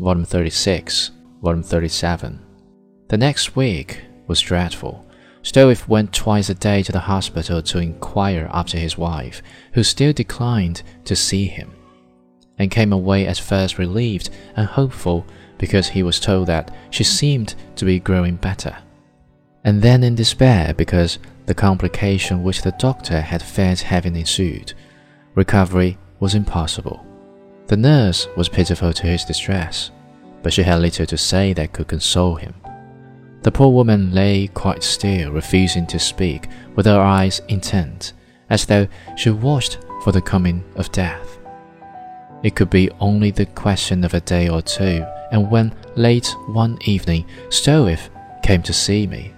Volume 0.00 0.24
36, 0.24 1.12
Volume 1.40 1.62
37. 1.62 2.40
The 3.08 3.16
next 3.16 3.54
week 3.54 4.02
was 4.26 4.40
dreadful. 4.40 5.06
Stroeve 5.42 5.86
went 5.86 6.12
twice 6.12 6.48
a 6.48 6.54
day 6.54 6.82
to 6.82 6.90
the 6.90 6.98
hospital 6.98 7.62
to 7.62 7.78
inquire 7.78 8.50
after 8.52 8.76
his 8.76 8.98
wife, 8.98 9.40
who 9.74 9.84
still 9.84 10.12
declined 10.12 10.82
to 11.04 11.14
see 11.14 11.44
him, 11.46 11.70
and 12.58 12.72
came 12.72 12.92
away 12.92 13.28
at 13.28 13.38
first 13.38 13.78
relieved 13.78 14.30
and 14.56 14.66
hopeful 14.66 15.24
because 15.58 15.88
he 15.88 16.02
was 16.02 16.18
told 16.18 16.48
that 16.48 16.74
she 16.90 17.04
seemed 17.04 17.54
to 17.76 17.84
be 17.84 18.00
growing 18.00 18.34
better, 18.34 18.76
and 19.62 19.80
then 19.80 20.02
in 20.02 20.16
despair 20.16 20.74
because 20.74 21.20
the 21.46 21.54
complication 21.54 22.42
which 22.42 22.62
the 22.62 22.74
doctor 22.80 23.20
had 23.20 23.42
feared 23.42 23.78
having 23.78 24.16
ensued, 24.16 24.72
recovery 25.36 25.98
was 26.18 26.34
impossible. 26.34 27.06
The 27.66 27.76
nurse 27.78 28.28
was 28.36 28.50
pitiful 28.50 28.92
to 28.92 29.06
his 29.06 29.24
distress, 29.24 29.90
but 30.44 30.52
she 30.52 30.62
had 30.62 30.80
little 30.80 31.06
to 31.06 31.16
say 31.16 31.54
that 31.54 31.72
could 31.72 31.88
console 31.88 32.36
him. 32.36 32.54
The 33.42 33.50
poor 33.50 33.72
woman 33.72 34.12
lay 34.12 34.46
quite 34.48 34.84
still, 34.84 35.32
refusing 35.32 35.86
to 35.88 35.98
speak, 35.98 36.48
with 36.76 36.86
her 36.86 37.00
eyes 37.00 37.40
intent, 37.48 38.12
as 38.50 38.66
though 38.66 38.86
she 39.16 39.30
watched 39.30 39.78
for 40.02 40.12
the 40.12 40.22
coming 40.22 40.62
of 40.76 40.92
death. 40.92 41.38
It 42.42 42.54
could 42.54 42.68
be 42.68 42.90
only 43.00 43.30
the 43.30 43.46
question 43.46 44.04
of 44.04 44.12
a 44.12 44.20
day 44.20 44.50
or 44.50 44.60
two, 44.60 45.04
and 45.32 45.50
when 45.50 45.74
late 45.96 46.28
one 46.46 46.78
evening 46.84 47.24
Stroeve 47.48 48.10
came 48.42 48.62
to 48.62 48.72
see 48.74 49.06
me, 49.06 49.32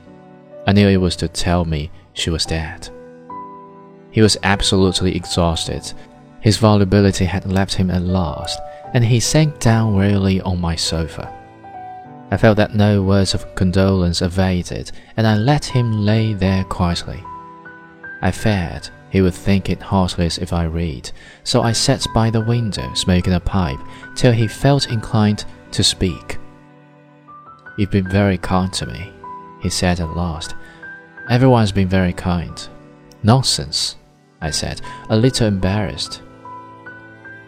I 0.67 0.73
knew 0.73 0.89
it 0.89 0.97
was 0.97 1.15
to 1.17 1.29
tell 1.29 1.65
me 1.65 1.93
she 2.15 2.31
was 2.31 2.45
dead. 2.45 2.89
He 4.11 4.23
was 4.23 4.37
absolutely 4.43 5.15
exhausted, 5.15 5.93
his 6.41 6.59
volubility 6.59 7.25
had 7.27 7.47
left 7.47 7.75
him 7.75 7.91
at 7.91 8.03
last, 8.03 8.59
and 8.97 9.05
he 9.05 9.21
sank 9.21 9.59
down 9.59 9.95
wearily 9.95 10.41
on 10.41 10.59
my 10.59 10.75
sofa. 10.75 11.31
I 12.31 12.39
felt 12.39 12.57
that 12.57 12.75
no 12.75 13.03
words 13.03 13.35
of 13.35 13.55
condolence 13.55 14.23
availed, 14.23 14.91
and 15.19 15.27
I 15.27 15.37
let 15.37 15.67
him 15.67 16.07
lay 16.07 16.33
there 16.33 16.65
quietly. 16.65 17.23
I 18.23 18.31
feared 18.31 18.89
he 19.11 19.21
would 19.21 19.35
think 19.35 19.69
it 19.69 19.83
heartless 19.83 20.39
if 20.39 20.55
I 20.55 20.65
read, 20.65 21.11
so 21.45 21.61
I 21.61 21.73
sat 21.73 22.07
by 22.15 22.31
the 22.31 22.41
window 22.41 22.91
smoking 22.95 23.35
a 23.35 23.41
pipe 23.41 23.79
till 24.17 24.33
he 24.33 24.49
felt 24.49 24.91
inclined 24.91 25.45
to 25.73 25.85
speak. 25.85 26.39
You've 27.77 27.91
been 27.91 28.09
very 28.09 28.39
kind 28.39 28.73
to 28.73 28.87
me, 28.87 29.13
he 29.61 29.69
said 29.69 30.01
at 30.01 30.17
last. 30.17 30.55
Everyone's 31.29 31.71
been 31.71 31.87
very 31.87 32.15
kind. 32.15 32.67
Nonsense, 33.23 33.97
I 34.41 34.51
said, 34.51 34.81
a 35.11 35.17
little 35.19 35.47
embarrassed. 35.47 36.23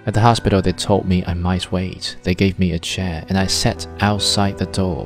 At 0.08 0.14
the 0.14 0.22
hospital, 0.22 0.62
they 0.62 0.72
told 0.72 1.06
me 1.06 1.22
I 1.26 1.34
might 1.34 1.70
wait. 1.70 2.16
They 2.22 2.34
gave 2.34 2.58
me 2.58 2.72
a 2.72 2.78
chair, 2.78 3.26
and 3.28 3.36
I 3.36 3.46
sat 3.46 3.86
outside 4.00 4.56
the 4.56 4.64
door. 4.64 5.04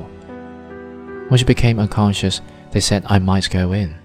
When 1.27 1.37
she 1.37 1.43
became 1.43 1.77
unconscious, 1.77 2.39
they 2.71 2.79
said 2.79 3.03
I 3.07 3.19
might 3.19 3.49
go 3.49 3.73
in. 3.73 3.97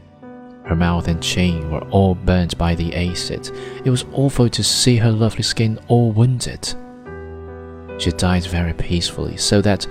Her 0.65 0.75
mouth 0.75 1.07
and 1.07 1.23
chin 1.23 1.71
were 1.71 1.89
all 1.91 2.17
burnt 2.17 2.59
by 2.59 2.75
the 2.75 2.97
acid. 2.97 3.49
It 3.85 3.91
was 3.91 4.07
awful 4.13 4.49
to 4.49 4.65
see 4.65 4.97
her 4.97 5.13
lovely 5.13 5.45
skin 5.45 5.79
all 5.87 6.11
wounded. 6.11 6.75
She 7.99 8.11
died 8.11 8.47
very 8.47 8.73
peacefully, 8.73 9.37
so 9.37 9.61
that 9.61 9.87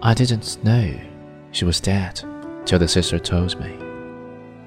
I 0.00 0.14
didn't 0.14 0.64
know 0.64 0.98
she 1.50 1.66
was 1.66 1.78
dead 1.78 2.22
till 2.64 2.78
the 2.78 2.88
sister 2.88 3.18
told 3.18 3.60
me. 3.60 3.76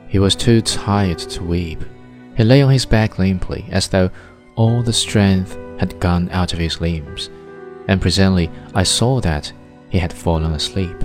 He 0.07 0.19
was 0.19 0.35
too 0.35 0.61
tired 0.61 1.17
to 1.17 1.43
weep. 1.43 1.83
He 2.37 2.43
lay 2.43 2.61
on 2.61 2.71
his 2.71 2.85
back 2.85 3.17
limply, 3.17 3.65
as 3.71 3.87
though 3.87 4.11
all 4.55 4.81
the 4.83 4.93
strength 4.93 5.57
had 5.79 5.99
gone 5.99 6.29
out 6.29 6.53
of 6.53 6.59
his 6.59 6.81
limbs, 6.81 7.29
and 7.87 8.01
presently 8.01 8.49
I 8.73 8.83
saw 8.83 9.21
that 9.21 9.51
he 9.89 9.97
had 9.97 10.13
fallen 10.13 10.53
asleep. 10.53 10.97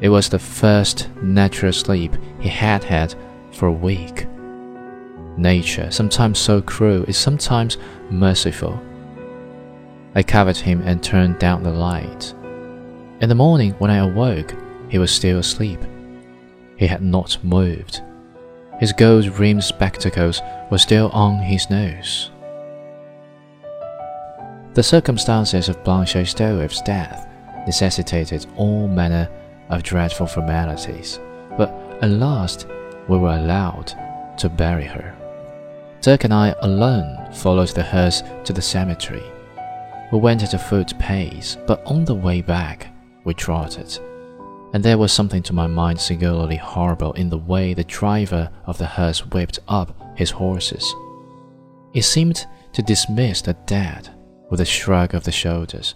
It 0.00 0.08
was 0.10 0.28
the 0.28 0.38
first 0.38 1.08
natural 1.22 1.72
sleep 1.72 2.16
he 2.40 2.48
had 2.48 2.84
had 2.84 3.14
for 3.52 3.66
a 3.66 3.72
week. 3.72 4.26
Nature, 5.36 5.90
sometimes 5.90 6.38
so 6.38 6.60
cruel, 6.60 7.04
is 7.04 7.16
sometimes 7.16 7.78
merciful. 8.10 8.80
I 10.14 10.22
covered 10.22 10.56
him 10.56 10.82
and 10.82 11.02
turned 11.02 11.38
down 11.38 11.62
the 11.62 11.70
light. 11.70 12.34
In 13.20 13.28
the 13.28 13.34
morning, 13.34 13.72
when 13.78 13.90
I 13.90 13.98
awoke, 13.98 14.54
he 14.88 14.98
was 14.98 15.10
still 15.10 15.38
asleep. 15.38 15.80
He 16.76 16.86
had 16.86 17.02
not 17.02 17.42
moved. 17.42 18.02
His 18.78 18.92
gold 18.92 19.26
rimmed 19.38 19.64
spectacles 19.64 20.42
were 20.70 20.78
still 20.78 21.08
on 21.10 21.38
his 21.38 21.70
nose. 21.70 22.30
The 24.74 24.82
circumstances 24.82 25.70
of 25.70 25.82
Blanche 25.82 26.28
Stroeve's 26.28 26.82
death 26.82 27.26
necessitated 27.66 28.46
all 28.56 28.86
manner 28.86 29.30
of 29.70 29.82
dreadful 29.82 30.26
formalities, 30.26 31.18
but 31.56 31.70
at 32.02 32.10
last 32.10 32.66
we 33.08 33.16
were 33.16 33.34
allowed 33.34 33.94
to 34.38 34.50
bury 34.50 34.84
her. 34.84 35.14
Dirk 36.02 36.24
and 36.24 36.34
I 36.34 36.54
alone 36.60 37.32
followed 37.32 37.70
the 37.70 37.82
hearse 37.82 38.22
to 38.44 38.52
the 38.52 38.62
cemetery. 38.62 39.24
We 40.12 40.18
went 40.18 40.42
at 40.42 40.54
a 40.54 40.58
foot 40.58 40.96
pace, 40.98 41.56
but 41.66 41.82
on 41.86 42.04
the 42.04 42.14
way 42.14 42.42
back 42.42 42.88
we 43.24 43.32
trotted, 43.32 43.98
and 44.76 44.84
there 44.84 44.98
was 44.98 45.10
something 45.10 45.42
to 45.42 45.54
my 45.54 45.66
mind 45.66 45.98
singularly 45.98 46.56
horrible 46.56 47.14
in 47.14 47.30
the 47.30 47.38
way 47.38 47.72
the 47.72 47.82
driver 47.84 48.50
of 48.66 48.76
the 48.76 48.84
hearse 48.84 49.24
whipped 49.24 49.58
up 49.68 49.96
his 50.18 50.30
horses. 50.30 50.94
It 51.94 52.02
seemed 52.02 52.46
to 52.74 52.82
dismiss 52.82 53.40
the 53.40 53.54
dead 53.64 54.10
with 54.50 54.60
a 54.60 54.66
shrug 54.66 55.14
of 55.14 55.24
the 55.24 55.32
shoulders. 55.32 55.94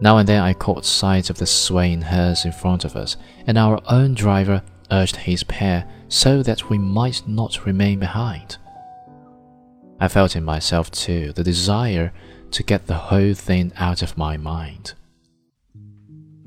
Now 0.00 0.18
and 0.18 0.28
then 0.28 0.42
I 0.42 0.54
caught 0.54 0.84
sight 0.84 1.30
of 1.30 1.38
the 1.38 1.46
swaying 1.46 2.02
hearse 2.02 2.44
in 2.44 2.50
front 2.50 2.84
of 2.84 2.96
us, 2.96 3.16
and 3.46 3.56
our 3.56 3.80
own 3.86 4.14
driver 4.14 4.60
urged 4.90 5.14
his 5.14 5.44
pair 5.44 5.88
so 6.08 6.42
that 6.42 6.68
we 6.68 6.78
might 6.78 7.22
not 7.28 7.64
remain 7.64 8.00
behind. 8.00 8.56
I 10.00 10.08
felt 10.08 10.34
in 10.34 10.42
myself, 10.42 10.90
too, 10.90 11.32
the 11.32 11.44
desire 11.44 12.12
to 12.50 12.62
get 12.64 12.88
the 12.88 12.94
whole 12.94 13.34
thing 13.34 13.70
out 13.76 14.02
of 14.02 14.18
my 14.18 14.36
mind. 14.36 14.94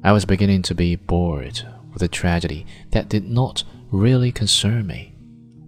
I 0.03 0.11
was 0.11 0.25
beginning 0.25 0.63
to 0.63 0.75
be 0.75 0.95
bored 0.95 1.61
with 1.93 2.01
a 2.01 2.07
tragedy 2.07 2.65
that 2.91 3.09
did 3.09 3.29
not 3.29 3.63
really 3.91 4.31
concern 4.31 4.87
me, 4.87 5.13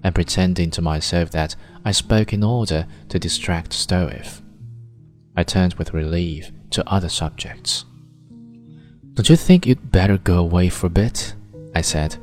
and 0.04 0.16
pretending 0.16 0.72
to 0.72 0.82
myself 0.82 1.30
that 1.32 1.56
I 1.86 1.92
spoke 1.92 2.34
in 2.34 2.44
order 2.44 2.88
to 3.10 3.20
distract 3.20 3.74
Stroeve. 3.74 4.42
I 5.36 5.44
turned 5.44 5.76
with 5.76 5.94
relief 5.94 6.52
to 6.72 6.88
other 6.90 7.10
subjects. 7.10 7.86
Don't 9.14 9.30
you 9.30 9.36
think 9.36 9.68
you'd 9.68 9.92
better 9.92 10.18
go 10.18 10.40
away 10.40 10.70
for 10.70 10.88
a 10.88 10.90
bit? 10.90 11.36
I 11.76 11.82
said. 11.82 12.18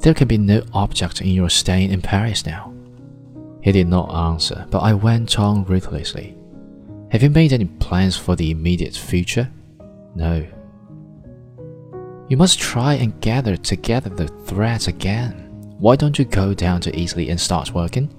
There 0.00 0.14
can 0.14 0.28
be 0.28 0.38
no 0.38 0.62
object 0.72 1.20
in 1.20 1.28
your 1.28 1.50
staying 1.50 1.90
in 1.92 2.02
Paris 2.02 2.44
now. 2.44 2.72
He 3.62 3.72
did 3.72 3.88
not 3.88 4.12
answer, 4.12 4.66
but 4.70 4.80
I 4.80 4.94
went 4.94 5.38
on 5.38 5.64
ruthlessly. 5.64 6.36
Have 7.10 7.22
you 7.22 7.30
made 7.30 7.52
any 7.52 7.64
plans 7.64 8.16
for 8.16 8.36
the 8.36 8.50
immediate 8.50 8.94
future? 8.94 9.50
No. 10.14 10.46
You 12.28 12.36
must 12.36 12.58
try 12.58 12.94
and 12.94 13.20
gather 13.20 13.56
together 13.56 14.10
the 14.10 14.28
threads 14.28 14.88
again. 14.88 15.74
Why 15.78 15.96
don't 15.96 16.18
you 16.18 16.24
go 16.24 16.54
down 16.54 16.80
to 16.82 16.98
Italy 16.98 17.30
and 17.30 17.40
start 17.40 17.72
working? 17.72 18.12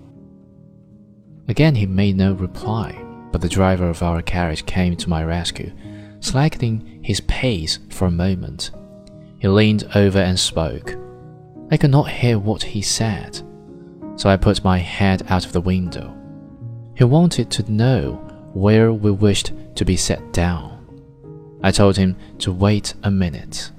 Again, 1.48 1.76
he 1.76 1.86
made 1.86 2.18
no 2.18 2.34
reply 2.34 3.04
but 3.32 3.42
the 3.42 3.50
driver 3.50 3.90
of 3.90 4.02
our 4.02 4.22
carriage 4.22 4.66
came 4.66 4.96
to 4.96 5.10
my 5.10 5.24
rescue, 5.24 5.72
slackening 6.20 7.00
his 7.04 7.22
pace 7.22 7.80
for 7.90 8.06
a 8.06 8.12
moment. 8.12 8.72
He 9.40 9.48
leaned 9.48 9.88
over 9.96 10.20
and 10.20 10.40
spoke. 10.40 10.96
I 11.70 11.78
could 11.78 11.92
not 11.92 12.10
hear 12.10 12.40
what 12.40 12.64
he 12.64 12.82
said, 12.82 13.42
so 14.16 14.30
I 14.30 14.38
put 14.38 14.64
my 14.64 14.80
head 14.80 15.26
out 15.30 15.46
of 15.46 15.54
the 15.54 15.62
window. 15.62 16.16
He 16.96 17.04
wanted 17.04 17.52
to 17.52 17.72
know 17.72 18.14
where 18.54 18.92
we 18.92 19.12
wished 19.12 19.52
to 19.76 19.86
be 19.86 19.98
set 19.98 20.34
down. 20.34 20.74
I 21.62 21.72
told 21.72 21.98
him 21.98 22.16
to 22.40 22.52
wait 22.52 22.94
a 23.04 23.12
minute. 23.12 23.72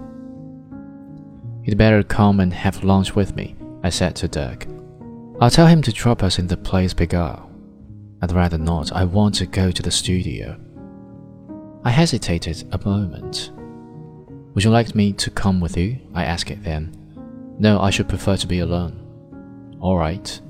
You'd 1.69 1.77
better 1.77 2.03
come 2.03 2.41
and 2.41 2.51
have 2.55 2.83
lunch 2.83 3.15
with 3.15 3.37
me, 3.37 3.55
I 3.83 3.91
said 3.91 4.17
to 4.17 4.27
Dirk. 4.27 4.67
I'll 5.39 5.51
tell 5.51 5.67
him 5.67 5.83
to 5.83 5.93
drop 5.93 6.23
us 6.23 6.39
in 6.39 6.47
the 6.47 6.57
Place 6.57 6.95
Pigalle. 6.95 7.47
I'd 8.23 8.33
rather 8.33 8.57
not. 8.57 8.91
I 8.91 9.05
want 9.05 9.35
to 9.35 9.47
go 9.47 9.71
to 9.71 9.83
the 9.83 9.91
studio. 9.91 10.59
I 11.85 11.91
hesitated 11.91 12.67
a 12.73 12.83
moment. 12.83 13.51
Would 14.55 14.65
you 14.65 14.71
like 14.71 14.95
me 14.95 15.13
to 15.13 15.31
come 15.31 15.61
with 15.61 15.77
you? 15.77 15.99
I 16.15 16.25
asked 16.25 16.51
it 16.51 16.65
then. 16.65 16.97
No, 17.59 17.79
I 17.83 17.91
should 17.91 18.09
prefer 18.09 18.39
to 18.39 18.47
be 18.47 18.61
alone. 18.61 19.77
All 19.79 19.99
right. 19.99 20.41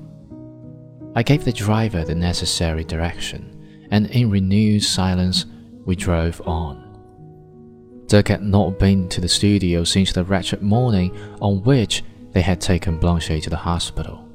I 1.17 1.23
gave 1.23 1.43
the 1.43 1.51
driver 1.51 2.05
the 2.05 2.15
necessary 2.15 2.85
direction, 2.85 3.87
and 3.91 4.09
in 4.11 4.29
renewed 4.29 4.83
silence, 4.83 5.45
we 5.85 5.97
drove 5.97 6.39
on. 6.47 6.88
Dirk 8.09 8.29
had 8.29 8.41
not 8.41 8.79
been 8.79 9.07
to 9.09 9.21
the 9.21 9.29
studio 9.29 9.83
since 9.83 10.11
the 10.11 10.23
wretched 10.23 10.63
morning 10.63 11.15
on 11.41 11.61
which 11.63 12.03
they 12.31 12.41
had 12.41 12.59
taken 12.59 12.97
Blanche 12.97 13.43
to 13.43 13.49
the 13.51 13.55
hospital. 13.55 14.27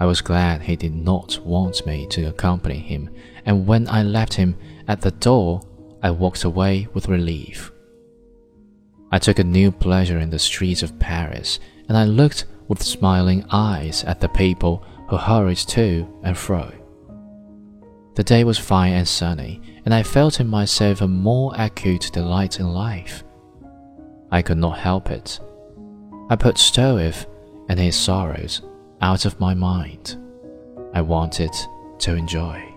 I 0.00 0.06
was 0.06 0.20
glad 0.20 0.62
he 0.62 0.74
did 0.74 0.92
not 0.92 1.38
want 1.44 1.86
me 1.86 2.08
to 2.08 2.24
accompany 2.24 2.80
him, 2.80 3.08
and 3.46 3.68
when 3.68 3.88
I 3.88 4.02
left 4.02 4.34
him 4.34 4.56
at 4.88 5.00
the 5.00 5.12
door, 5.12 5.60
I 6.02 6.10
walked 6.10 6.42
away 6.42 6.88
with 6.92 7.06
relief. 7.06 7.70
I 9.12 9.20
took 9.20 9.38
a 9.38 9.44
new 9.44 9.70
pleasure 9.70 10.18
in 10.18 10.30
the 10.30 10.38
streets 10.40 10.82
of 10.82 10.98
Paris, 10.98 11.60
and 11.88 11.96
I 11.96 12.04
looked 12.04 12.46
with 12.66 12.82
smiling 12.82 13.44
eyes 13.52 14.02
at 14.02 14.20
the 14.20 14.28
people 14.28 14.84
who 15.08 15.16
hurried 15.18 15.58
to 15.58 16.04
and 16.24 16.36
fro. 16.36 16.72
The 18.14 18.24
day 18.24 18.44
was 18.44 18.58
fine 18.58 18.92
and 18.92 19.08
sunny, 19.08 19.60
and 19.84 19.94
I 19.94 20.02
felt 20.02 20.40
in 20.40 20.48
myself 20.48 21.00
a 21.00 21.08
more 21.08 21.52
acute 21.56 22.10
delight 22.12 22.60
in 22.60 22.72
life. 22.72 23.24
I 24.30 24.42
could 24.42 24.58
not 24.58 24.78
help 24.78 25.10
it. 25.10 25.38
I 26.28 26.36
put 26.36 26.56
Stroeve 26.56 27.26
and 27.68 27.78
his 27.78 27.96
sorrows 27.96 28.62
out 29.00 29.24
of 29.24 29.40
my 29.40 29.54
mind. 29.54 30.16
I 30.92 31.00
wanted 31.00 31.52
to 32.00 32.14
enjoy. 32.14 32.69